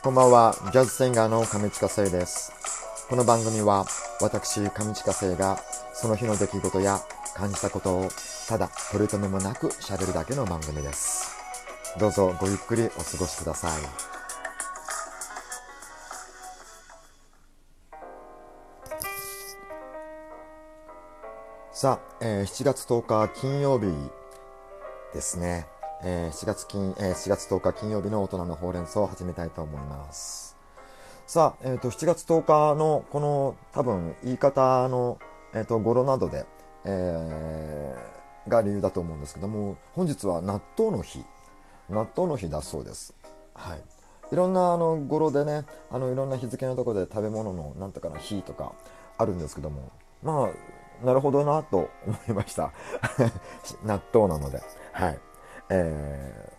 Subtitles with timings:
[0.00, 2.52] こんばんは、ジャズシンガーの上地下生です。
[3.08, 3.84] この番組は、
[4.20, 5.58] 私、上地下生が、
[5.92, 7.00] その日の出来事や
[7.34, 8.08] 感じたことを、
[8.48, 11.36] ただ、取り留めもなく喋るだけの番組です。
[11.98, 13.82] どうぞごゆっくりお過ごしください。
[21.72, 23.92] さあ、えー7月10日金曜日
[25.12, 25.66] ですね。
[26.02, 30.56] えー7月金、えー7月10日金曜日の大人のほうれん草を始めたいと思います。
[31.26, 35.18] さあ、えっ、と、7月10日のこの多分言い方の、
[35.54, 36.46] えっ、と、語呂などで、
[36.84, 38.18] えー
[38.48, 41.24] が理由だと思うんですけども、本日は納豆の日。
[41.88, 43.14] 納豆の日だそうです。
[43.54, 43.82] はい。
[44.32, 48.72] いろんなあの語呂でね、あのいろんな日付のところで食べ物のなんとかの日とか
[49.16, 49.90] あるんですけども、
[50.22, 50.50] ま
[51.02, 52.72] あ、なるほどなと思いました。
[53.84, 54.60] 納豆なので。
[54.92, 55.18] はい。
[55.70, 56.58] えー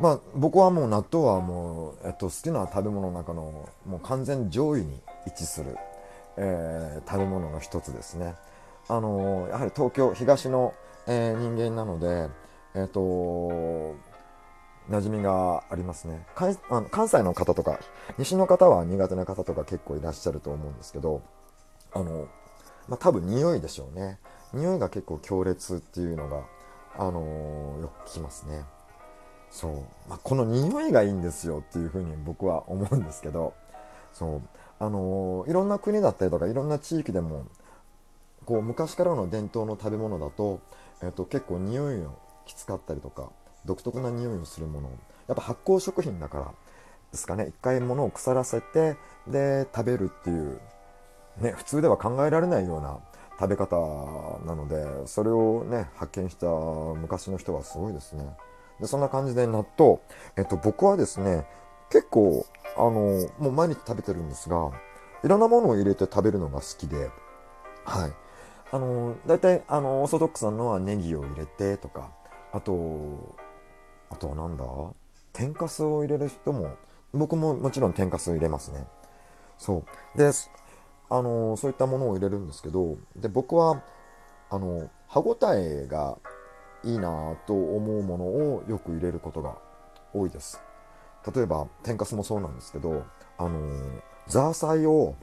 [0.00, 5.76] まあ僕はもう納豆はもう、えっと、好きな食べ物の中のもう完全上位に位置する、
[6.36, 8.34] えー食べ物の一つですね。
[8.88, 10.72] あのやはり東京東の、
[11.08, 12.28] えー人間なので、
[12.76, 13.00] えっと
[14.88, 17.78] 馴染みがありますね関あの関西の方とか
[18.18, 21.22] 西の方は苦手な方とか結構いらっしゃると思うんですけど
[21.92, 22.28] あの、
[22.88, 24.18] まあ、多分匂いでしょうね
[24.54, 26.42] 匂いが結構強烈っていうのが、
[26.98, 28.64] あのよく聞きますね。
[29.50, 29.72] そう、
[30.08, 33.54] まあ、この匂いがいいんですよっていうふうに僕は思うんですけど。
[34.12, 34.42] そう。
[34.80, 37.46] あのいろんな国だったりとかいろんな地域でも
[38.44, 40.60] こう昔からの伝統の食べ物だと,、
[41.02, 43.30] えっと結構匂いをきつかったりとか
[43.64, 44.90] 独特な匂いをするもの
[45.26, 46.44] やっぱ発酵食品だから
[47.10, 47.46] ですかね。
[47.48, 50.60] 一回物を腐らせてで食べるっていう、
[51.38, 52.98] ね、普通では考えられないような
[53.38, 53.76] 食べ方
[54.44, 58.24] なのでそれをね発見した昔の人はすごいですね。
[58.80, 59.98] でそんな感じで納豆、
[60.36, 61.46] えっと、僕はですね
[61.90, 62.90] 結構あの
[63.38, 64.70] もう毎日食べてるんですが
[65.24, 67.10] いろんなものを入れて食べるのが好きで
[67.84, 68.12] はい。
[68.70, 72.10] あの大体あのオーソドックスなのはネギを入れてとか
[72.52, 73.34] あと
[74.10, 74.64] あとはなんだ？
[75.32, 76.76] 天かすを入れる人も
[77.14, 78.84] 僕ももちろん天かすを入れますね。
[79.56, 79.84] そ
[80.14, 80.18] う。
[80.18, 80.30] で
[81.10, 83.82] あのそういったものを入れるんですけどで僕は
[84.50, 86.18] あの歯ごたえが
[86.84, 89.56] いいなと思うものをよく入れることが
[90.14, 90.60] 多いです。
[91.34, 93.04] 例えば天かすもそうなんですけど
[93.36, 95.16] あのザーサイを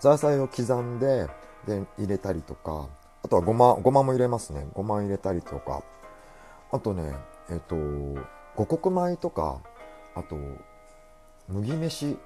[0.00, 1.26] ザーサイを刻んで
[1.66, 2.88] で入れたりとか
[3.22, 4.66] あとはごまごまも入れますね。
[4.72, 5.82] ごま入れたりとか。
[6.72, 7.12] あとね
[7.50, 7.74] えっ、と
[8.56, 9.60] 五穀米とか
[10.14, 10.36] あと
[11.48, 12.16] 麦飯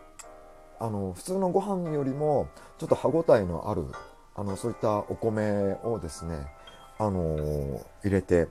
[0.80, 2.48] あの普通のご飯よりも
[2.78, 3.86] ちょっと歯ごたえのある
[4.34, 6.46] あのそういったお米をですね
[6.98, 8.48] あの入れて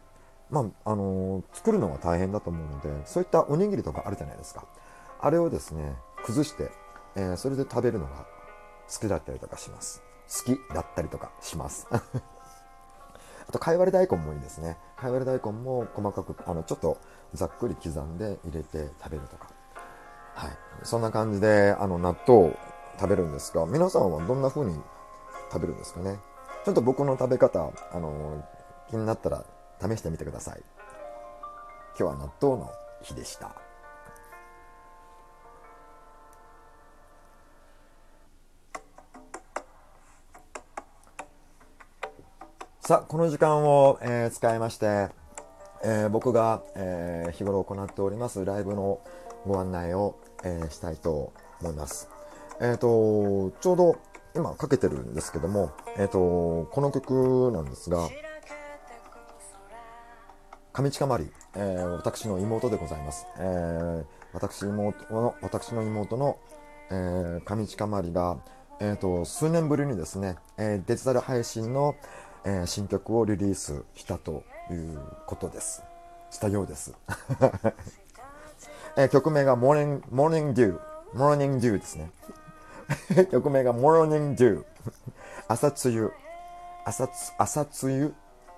[0.50, 4.66] まああの作るのが大変だと思うのでそういったおにぎりとかあるじゃないですか
[5.20, 6.72] あれをですね崩して、
[7.16, 8.26] えーそれで食べるのが
[8.90, 10.02] 好きだったりとかします
[10.46, 11.88] 好きだったりとかします
[13.48, 14.78] あと、かいわれ大根もいいですね。
[14.96, 16.98] かいわれ大根も細かく、あの、ちょっと
[17.34, 19.50] ざっくり刻んで入れて食べるとか。
[20.36, 20.52] はい。
[20.84, 22.58] そんな感じで、あの、納豆を
[23.00, 24.76] 食べるんですが、皆さんはどんな風に
[25.52, 26.18] 食べるんですかね？
[26.66, 28.44] ちょっと僕の食べ方、あの、
[28.90, 29.46] 気になったら
[29.82, 30.62] 試してみてください。
[32.00, 33.52] 今日は納豆の日でした。
[42.82, 45.10] さあ、この時間を、えー使いまして、
[45.84, 49.02] えー僕が、えー日頃行っておりますライブの
[49.46, 52.10] ご案内を、えーしたいと思います。
[52.62, 53.96] えっ、と、ちょうど
[54.36, 58.08] 今かけてるんですけども、えっ、と、この曲なんですが、
[60.72, 63.28] 上近まり、えー私の妹でございます。
[63.38, 66.38] えー私妹の、私の妹の、
[66.92, 68.38] えー上近まりが、
[68.80, 71.96] えーと、数年ぶりにですね、えーデジタル配信の、
[72.46, 75.84] えー新曲をリリースしたということです。
[76.32, 76.94] したようです。
[78.96, 80.80] えー曲名が Morning, Morning Dew。
[81.16, 82.12] Morning Dew ですね。
[83.32, 84.64] 曲名が Morning Dew。
[85.48, 86.12] 朝露。
[86.86, 88.14] 朝つ、朝露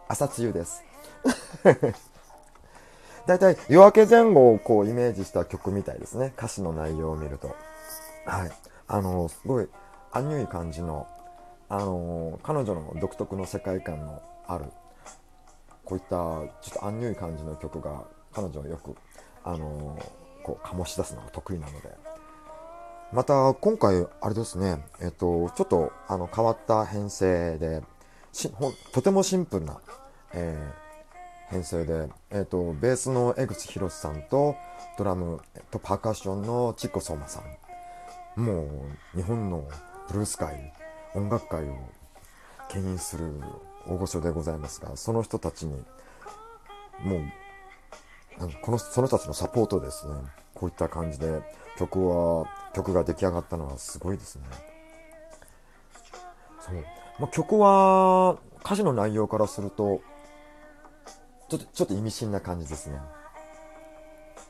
[0.07, 0.83] 朝露です。
[3.27, 6.33] 大体夜明け前後をこうイメージした曲みたいですね。
[6.37, 7.55] 歌詞の内容を見ると。
[8.25, 8.51] はい。
[8.87, 9.67] あの、すごい、
[10.11, 11.07] アンニュイ感じの、
[11.69, 14.65] あの、彼女の独特の世界観のある、
[15.85, 18.95] こういったちょっとアンニュイ感じの曲が彼女はよく、
[19.43, 19.97] あの、
[20.43, 21.89] こう醸し出すのが得意なので。
[23.13, 27.83] また、今回、あれですね、えっと、ちょっと、あの、変わった編成で、
[28.33, 29.79] しほとてもシンプルな、
[30.33, 30.85] えー
[31.49, 34.55] 編成で、えっ、と、ベースの江口博さんと、
[34.97, 35.41] ドラム
[35.71, 37.41] とパーカッションのチッコ相馬さ
[38.35, 38.41] ん。
[38.41, 38.63] も
[39.13, 39.67] う、日本の
[40.07, 40.73] ブルース界、
[41.13, 41.77] 音楽界を
[42.69, 43.31] 牽引する
[43.87, 45.83] 大御所でございますが、その人たちに、
[47.03, 47.21] もう、
[48.61, 50.13] この、その人たちのサポートですね。
[50.53, 51.41] こういった感じで
[51.77, 54.43] 曲は、曲が出来上がったのはすごいですね。
[56.59, 56.75] そう。
[57.19, 60.01] まあ、曲は、歌詞の内容からすると、
[61.49, 62.99] ちょっと、ちょっと意味深な感じですね。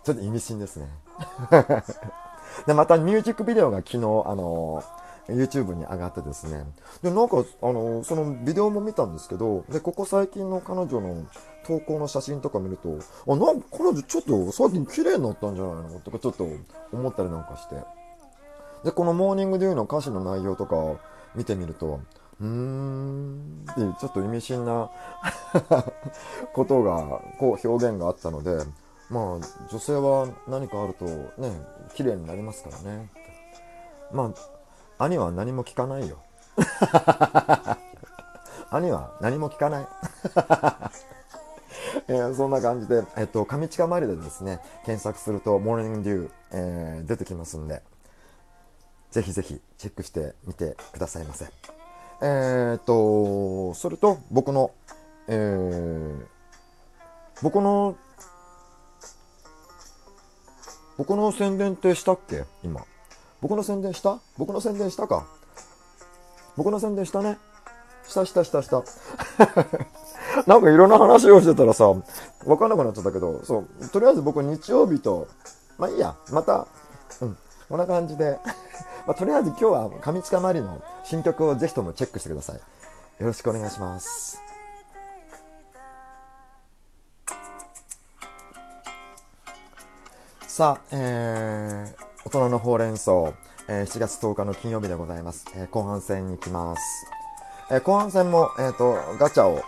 [0.04, 0.88] ちょっと意味深ですね。
[2.68, 4.00] で、またミュージックビデオが昨日、あ
[4.36, 4.84] の
[5.28, 6.66] YouTube に上がってですね。
[7.02, 11.26] で、なんか、あの、そのビデオも見たんですけど、で、ここ最近の彼女の
[11.66, 16.48] 投稿の写真とか見ると、あ、なんか彼女ちょっと最近綺麗になったんじゃないのとかちょっと
[16.92, 17.76] 思ったりなんかして。
[18.84, 20.76] で、このモーニングデューの歌詞の内容とか
[21.36, 22.00] 見てみると、
[22.40, 24.92] うーんっていうちょっと意味深な
[26.54, 28.58] ことが、こう表現があったので、
[29.10, 29.24] まあ
[29.72, 31.52] 女性は何かあるとね、
[31.96, 33.10] 綺麗になりますからね。
[34.12, 34.55] まあ、
[34.98, 36.18] 兄は何も聞かないよ。
[38.72, 39.88] 兄は何も聞かない。
[42.08, 47.82] えー、そんな感じで、えっと、上近まりでですね、検索すると、モーニングデュー、えー、出てきますんで、
[49.12, 51.46] ぜひぜひチェックしてみてくださいませ。
[52.22, 54.72] えー、っと、それと僕の、
[55.28, 56.26] えー、
[57.42, 57.96] 僕の、
[60.98, 62.46] 僕の宣伝ってしたっけ？
[62.64, 62.86] 今。
[63.46, 64.20] 僕の宣伝した？
[64.40, 65.28] 僕の宣伝したか？
[66.58, 67.38] 僕の宣伝したね？
[68.08, 68.84] したしたしたした。
[70.48, 71.94] なんかいろんな話をしてたらさ、
[72.44, 75.28] わかんなくなっちゃったけど、そう、とりあえず僕日曜日と、
[75.78, 76.66] まあいいや、また、
[77.22, 77.38] うん、
[77.70, 78.40] こんな感じで
[79.06, 82.56] まあ、とりあえず今日は上近まりの新曲をぜひともチェックしてください。
[82.56, 82.62] よ
[83.28, 84.42] ろしくお願いします。
[90.48, 93.12] さあ、えー、大人のほうれん草、
[93.68, 95.46] えー、7月10日の金曜日でございます。
[95.56, 96.82] えー、後半戦に行きます。
[97.70, 99.62] えー、後半戦も、えっ、と、ガチャを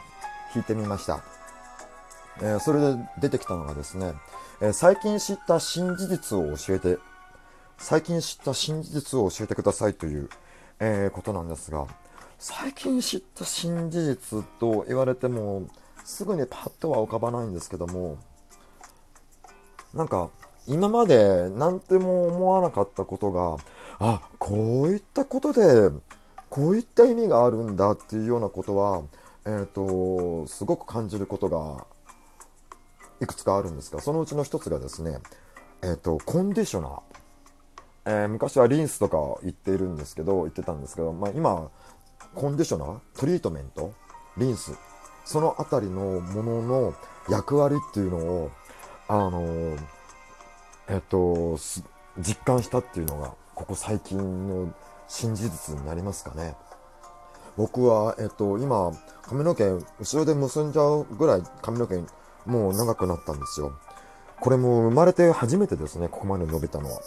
[0.56, 1.24] 引いてみました。
[2.42, 4.14] え、それで出てきたのがですね、
[4.60, 6.98] え、最近知った新事実を教えて
[7.78, 10.28] 最近知った真実を教えてくださいという、
[10.80, 11.86] え、ことなんですが、
[12.40, 15.68] 最近知った新事実と言われても、
[16.04, 18.18] すぐにパッとは浮かばないんですけども、
[19.94, 20.32] なんか、
[20.68, 23.58] 今まで何とも思わなかったことが、
[24.00, 25.92] あ、こういったことで、
[26.50, 29.04] こういった意味があるんだっていうようなことは、
[29.46, 31.86] えっ、ー、と、すごく感じることが
[33.22, 35.20] いくつかあるんですが、そのうちの一つがですね、
[35.82, 37.02] えっ、ー、と、コンディショナー。
[38.10, 41.70] えー、昔はリンスとか言っているんですけど、言ってたんですけど、まあ、今、
[42.36, 43.94] コンディショナー、トリートメント、
[44.38, 44.72] リンス、
[45.26, 46.94] そのあたりのものの
[47.30, 48.52] 役割っていうのを、
[49.10, 49.80] あのー、
[50.90, 51.58] えっと、
[52.20, 54.74] 実感したっていうのが、ここ最近の
[55.08, 56.56] 新事実になりますかね。
[57.58, 58.92] 僕は、えっと、今、
[59.24, 59.64] 髪の毛、
[60.00, 61.96] 後ろで結んじゃうぐらい髪の毛、
[62.46, 63.78] もう長くなったんですよ。
[64.40, 67.00] これも生まれて初めてですね、ここまで伸びたのは。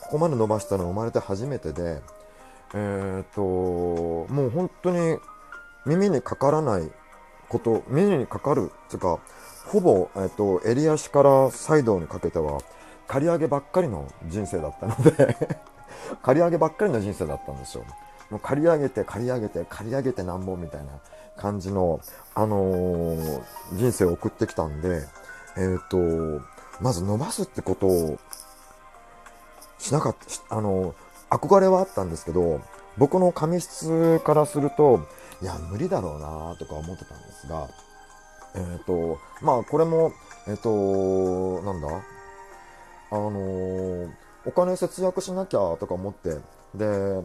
[0.00, 2.02] ここまで伸ばしたのは生まれて初めてで、
[2.74, 5.18] えー、っと、もう本当に
[5.86, 6.90] 耳にかからない
[7.48, 9.18] こと、耳にかかる、つうか、
[9.66, 12.60] ほぼ、えっと、襟足からサイドにかけては、
[13.10, 15.36] 刈り上げばっかりの人生だったので
[16.22, 17.84] 刈り上げばっかりの人生だったんですよ。
[18.30, 20.92] もう刈り上げて、刈り上げて、刈り上げてなんぼみたいな
[21.36, 21.98] 感じの、
[22.36, 25.02] あのー、人生を送ってきたんで、
[25.56, 25.96] えっ、と、
[26.80, 28.18] まず伸ばすってことを
[29.78, 30.16] しなかっ
[30.48, 30.94] た、あの、
[31.30, 32.60] 憧れはあったんですけど、
[32.96, 35.00] 僕の髪質からすると、
[35.42, 37.68] いや、無理だろうなとか思ってたんですが、
[38.54, 40.12] えっ、ー、と、まあ、これも、
[40.46, 42.19] えっ、ー、と、なんだ？
[43.10, 44.10] あのー、
[44.46, 46.38] お金節約しなきゃとか思って、
[46.74, 47.22] で、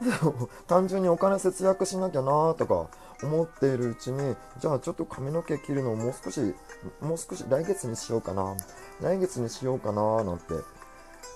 [0.66, 2.88] 単純にお金節約しなきゃなとか
[3.22, 6.54] 思っているうちに、じゃあちょっと髪の毛切るのをもう少し、
[7.00, 8.56] もう少し来月にしようかな、
[9.00, 10.54] 来月にしようかななんて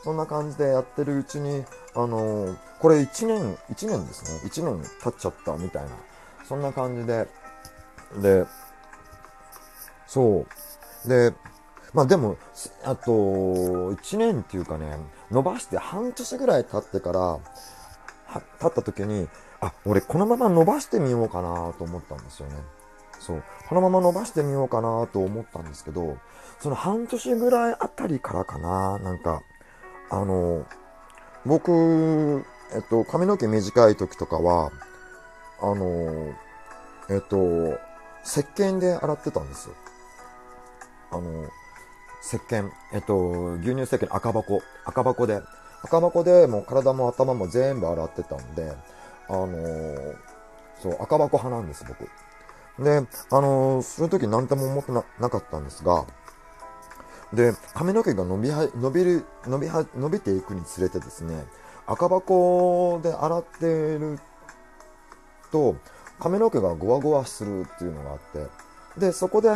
[0.04, 4.40] そんな感じでやってるうちに、あのー、これ1年、1年ですね。
[4.44, 5.90] 1年経っちゃったみたいな。
[6.46, 7.26] そんな感じで、
[8.20, 8.46] で、
[10.06, 10.46] そ
[11.04, 11.08] う。
[11.08, 11.32] で、
[11.94, 12.36] まあでも、
[12.84, 14.98] あと、1年っていうかね、
[15.30, 17.40] 伸ばして半年ぐらい経ってから、は
[18.60, 19.28] 経った時に、
[19.60, 22.56] あ、俺このまま伸ばしてみようかなと思ったんですよね。
[23.20, 23.44] そう。
[23.68, 26.18] このまま伸ばしてみようかなと思ったんですけど、
[26.58, 29.42] その半年ぐらいあたりからかな、なんか、
[30.10, 30.66] あの、
[31.46, 34.72] 僕、えっと、髪の毛短い時とかは、
[35.60, 36.34] あの、
[37.08, 37.78] えっと、
[38.24, 39.74] 石鹸で洗ってたんですよ。
[41.12, 41.48] あの、
[42.24, 45.42] 石鹸、えっと、牛乳石鹸赤箱、赤箱で、
[45.82, 48.72] 赤箱でもう体も頭も全部洗ってたんで、
[49.28, 50.16] あのー、
[50.82, 52.08] そう、赤箱派なんです、僕。
[52.82, 56.06] で、あのー、その時何とも思ってななかったんですが、
[57.34, 61.44] で、髪の毛が伸びは、伸びる、伸びは、伸びていくにつれてですね、
[61.86, 64.18] 赤箱で洗ってる
[65.52, 65.76] と、
[66.18, 68.46] 髪の毛がゴワゴワするっていうのがあって、
[68.98, 69.50] で、そこで、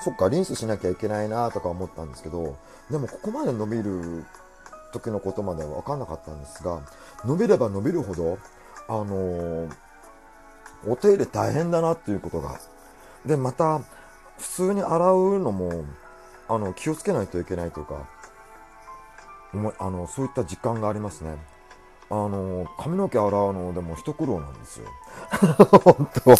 [0.00, 2.56] そっか、リンスしなきゃいけないなとか思ったんですけど、
[2.90, 4.24] でもここまで伸びる
[4.92, 6.80] 時のことまでは分かんなかったんですが、
[7.24, 8.38] 伸びれば伸びるほど、
[8.88, 9.70] あのー、
[10.86, 12.58] お手入れ大変だなっていうことが。
[13.26, 13.80] で、また、
[14.38, 15.84] 普通に洗うのも、
[16.48, 18.08] あの、気をつけないといけないとか、
[19.78, 21.36] あの、そういった実感がありますね。
[22.10, 24.86] あの、髪の毛洗うのでも一苦労なんですよ。
[25.84, 26.34] 本当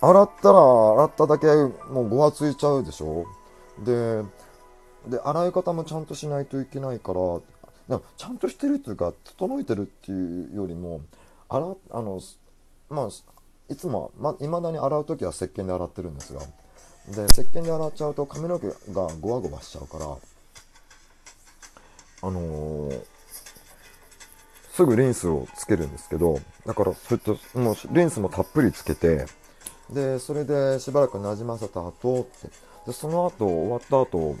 [0.00, 1.46] 洗ったら、洗っただけ
[1.90, 3.26] もうごわついちゃうでしょ？
[3.84, 4.22] で、
[5.08, 7.20] で、洗い方もちゃんとしないといけないから
[7.88, 11.02] でも、ちゃんとしてるっていうか、整えてるっていうよりも、
[11.48, 12.20] 洗、あの、
[12.88, 13.08] まあ、
[13.68, 18.74] いつも、ま、未だに洗う時は石鹸で洗ってるんですが、で、石鹸で洗っちゃうと髪の毛が
[19.20, 20.06] ゴワゴワしちゃうから、
[22.22, 23.04] あのー、
[24.72, 29.26] すぐリンスをつけるんですけど、だから、それと、もう、リンスもたっぷりつけて、
[29.90, 32.28] で、それでしばらく馴染ませた後、
[32.86, 34.36] で、その後、終わった後、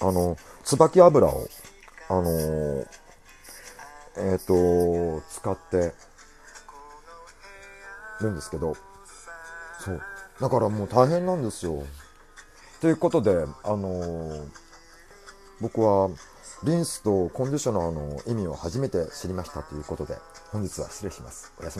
[0.00, 1.48] あの、椿油を、
[2.08, 2.86] あのー、
[4.16, 5.92] えっ、ー、と、使って
[8.20, 8.76] るんですけど、
[9.80, 10.02] そう。
[10.40, 11.82] だからもう大変なんですよ。
[12.80, 14.48] ということで、あのー、
[15.60, 16.10] 僕は、
[16.64, 20.16] リンスとコンディショナーの意味を初めて知りましたということで、
[20.52, 21.52] 本日は失礼します。
[21.60, 21.74] おやすみ